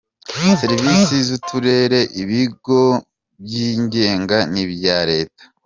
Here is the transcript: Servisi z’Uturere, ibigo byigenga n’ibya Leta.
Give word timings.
Servisi 0.59 1.15
z’Uturere, 1.27 1.99
ibigo 2.21 2.81
byigenga 3.43 4.37
n’ibya 4.53 4.97
Leta. 5.09 5.43